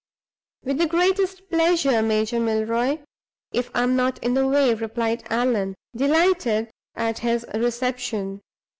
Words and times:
"With 0.63 0.79
the 0.79 0.87
greatest 0.87 1.47
pleasure, 1.51 2.01
Major 2.01 2.39
Milroy, 2.39 3.03
if 3.51 3.69
I 3.75 3.83
am 3.83 3.95
not 3.95 4.17
in 4.23 4.33
the 4.33 4.47
way," 4.47 4.73
replied 4.73 5.23
Allan, 5.29 5.75
delighted 5.95 6.71
at 6.95 7.19
his 7.19 7.45
reception. 7.53 8.41